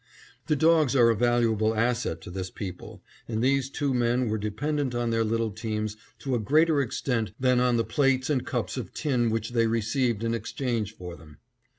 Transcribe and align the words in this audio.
The 0.47 0.55
dogs 0.55 0.95
are 0.95 1.11
a 1.11 1.15
valuable 1.15 1.75
asset 1.75 2.21
to 2.21 2.31
this 2.31 2.49
people 2.49 3.03
and 3.27 3.39
these 3.43 3.69
two 3.69 3.93
men 3.93 4.29
were 4.29 4.39
dependent 4.39 4.95
on 4.95 5.11
their 5.11 5.23
little 5.23 5.51
teams 5.51 5.95
to 6.21 6.33
a 6.33 6.39
greater 6.39 6.81
extent 6.81 7.33
than 7.39 7.59
on 7.59 7.77
the 7.77 7.85
plates 7.85 8.27
and 8.27 8.43
cups 8.43 8.77
of 8.77 8.95
tin 8.95 9.29
which 9.29 9.51
they 9.51 9.67
received 9.67 10.23
in 10.23 10.33
exchange 10.33 10.95
for 10.97 11.15
them. 11.15 11.37